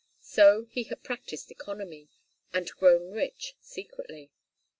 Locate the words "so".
0.23-0.65